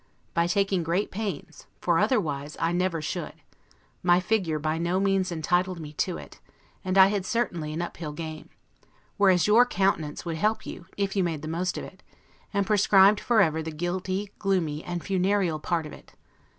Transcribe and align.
By 0.33 0.47
taking 0.47 0.81
great 0.81 1.11
pains, 1.11 1.67
for 1.79 1.99
otherwise 1.99 2.57
I 2.59 2.71
never 2.71 3.03
should: 3.03 3.33
my 4.01 4.19
figure 4.19 4.57
by 4.57 4.79
no 4.79 4.99
means 4.99 5.31
entitled 5.31 5.79
me 5.79 5.93
to 5.93 6.17
it; 6.17 6.39
and 6.83 6.97
I 6.97 7.09
had 7.09 7.23
certainly 7.23 7.71
an 7.71 7.83
up 7.83 7.97
hill 7.97 8.11
game; 8.11 8.49
whereas 9.17 9.45
your 9.45 9.63
countenance 9.63 10.25
would 10.25 10.37
help 10.37 10.65
you, 10.65 10.87
if 10.97 11.15
you 11.15 11.23
made 11.23 11.43
the 11.43 11.47
most 11.47 11.77
of 11.77 11.83
it, 11.83 12.01
and 12.51 12.65
proscribed 12.65 13.19
for 13.19 13.41
ever 13.41 13.61
the 13.61 13.69
guilty, 13.69 14.31
gloomy, 14.39 14.83
and 14.83 15.03
funereal 15.03 15.59
part 15.59 15.85
of 15.85 15.93
it. 15.93 16.13